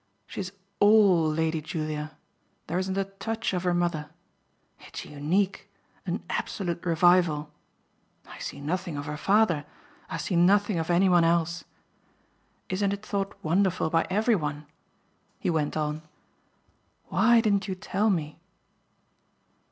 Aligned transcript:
"She's 0.25 0.51
ALL 0.79 1.29
Lady 1.29 1.61
Julia. 1.61 2.17
There 2.65 2.79
isn't 2.79 2.97
a 2.97 3.03
touch 3.03 3.53
of 3.53 3.61
her 3.61 3.73
mother. 3.75 4.09
It's 4.79 5.05
unique 5.05 5.69
an 6.07 6.23
absolute 6.27 6.83
revival. 6.83 7.51
I 8.25 8.39
see 8.39 8.59
nothing 8.61 8.97
of 8.97 9.05
her 9.05 9.15
father, 9.15 9.63
I 10.09 10.17
see 10.17 10.35
nothing 10.35 10.79
of 10.79 10.89
any 10.89 11.07
one 11.07 11.23
else. 11.23 11.65
Isn't 12.67 12.93
it 12.93 13.05
thought 13.05 13.37
wonderful 13.43 13.91
by 13.91 14.07
every 14.09 14.33
one?" 14.35 14.65
he 15.37 15.51
went 15.51 15.77
on. 15.77 16.01
"Why 17.09 17.39
didn't 17.39 17.67
you 17.67 17.75
tell 17.75 18.09
me?" 18.09 18.39